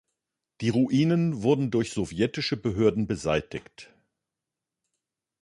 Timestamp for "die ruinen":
0.61-1.43